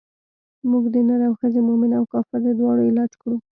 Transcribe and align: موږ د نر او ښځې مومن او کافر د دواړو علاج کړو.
موږ 0.69 0.83
د 0.93 0.95
نر 1.07 1.21
او 1.27 1.33
ښځې 1.39 1.61
مومن 1.67 1.91
او 1.99 2.03
کافر 2.13 2.39
د 2.43 2.47
دواړو 2.59 2.87
علاج 2.89 3.11
کړو. 3.21 3.37